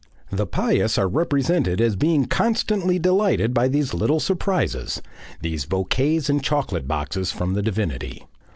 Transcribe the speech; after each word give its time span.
The 0.31 0.47
pious 0.47 0.97
are 0.97 1.07
represented 1.07 1.79
as 1.79 1.95
being 1.95 2.25
constantly 2.25 2.97
delighted 2.97 3.53
by 3.53 3.67
these 3.67 3.93
little 3.93 4.19
surprises, 4.19 4.99
these 5.41 5.65
bouquets 5.65 6.27
and 6.27 6.43
chocolate 6.43 6.87
boxes 6.87 7.31
from 7.31 7.53
the 7.53 7.61
divinity. 7.61 8.25